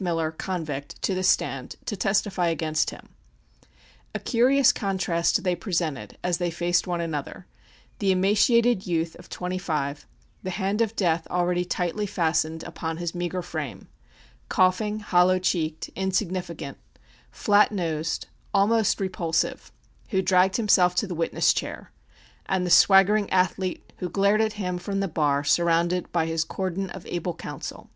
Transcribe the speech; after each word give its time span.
Miller, 0.00 0.32
convict, 0.32 1.00
to 1.02 1.14
the 1.14 1.22
stand 1.22 1.76
to 1.84 1.96
testify 1.96 2.48
against 2.48 2.90
him. 2.90 3.10
A 4.12 4.18
curious 4.18 4.72
contrast 4.72 5.44
they 5.44 5.54
presented 5.54 6.18
as 6.20 6.38
they 6.38 6.50
faced 6.50 6.88
one 6.88 7.00
another; 7.00 7.46
the 8.00 8.10
emaciated 8.10 8.88
youth 8.88 9.14
of 9.20 9.28
twenty 9.28 9.56
five, 9.56 10.04
the 10.42 10.50
hand 10.50 10.80
of 10.80 10.96
Death 10.96 11.28
already 11.30 11.64
tightly 11.64 12.06
fastened 12.06 12.64
upon 12.64 12.96
his 12.96 13.14
meagre 13.14 13.40
frame, 13.40 13.86
coughing, 14.48 14.98
hollow 14.98 15.38
cheeked, 15.38 15.88
insignificant, 15.94 16.76
flat 17.30 17.70
nosed, 17.70 18.26
almost 18.52 18.98
repulsive, 19.00 19.70
who 20.08 20.20
dragged 20.20 20.56
himself 20.56 20.96
to 20.96 21.06
the 21.06 21.14
witness 21.14 21.52
chair, 21.54 21.92
and 22.46 22.66
the 22.66 22.68
swaggering 22.68 23.30
athlete 23.30 23.92
who 23.98 24.08
glared 24.08 24.40
at 24.40 24.54
him 24.54 24.76
from 24.76 24.98
the 24.98 25.06
bar 25.06 25.44
surrounded 25.44 26.10
by 26.10 26.26
his 26.26 26.42
cordon 26.42 26.90
of 26.90 27.06
able 27.06 27.34
counsel. 27.36 27.88